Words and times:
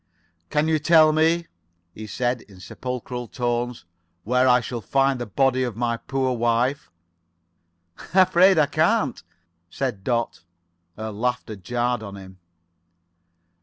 "Can 0.49 0.67
you 0.67 0.79
tell 0.79 1.13
me," 1.13 1.45
he 1.93 2.07
said 2.07 2.41
in 2.41 2.59
sepulchral 2.59 3.27
tones, 3.27 3.85
"where 4.23 4.47
I 4.47 4.59
shall 4.59 4.81
find 4.81 5.19
the 5.21 5.27
body 5.27 5.61
of 5.61 5.75
my 5.77 5.97
poor 5.97 6.35
wife?" 6.35 6.89
"Afraid 8.11 8.57
I 8.57 8.65
can't," 8.65 9.21
said 9.69 10.03
Dot. 10.03 10.41
Her 10.97 11.11
laughter 11.11 11.55
jarred 11.55 12.01
on 12.01 12.15
him. 12.17 12.39